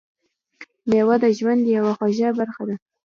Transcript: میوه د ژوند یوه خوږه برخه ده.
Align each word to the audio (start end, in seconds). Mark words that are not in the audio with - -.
میوه 0.89 1.15
د 1.23 1.25
ژوند 1.37 1.63
یوه 1.75 1.91
خوږه 1.97 2.29
برخه 2.37 2.63
ده. 2.69 2.75